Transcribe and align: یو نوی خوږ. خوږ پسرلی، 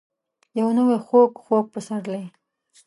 یو 0.59 0.67
نوی 0.77 0.97
خوږ. 1.05 1.31
خوږ 1.45 1.65
پسرلی، 1.73 2.23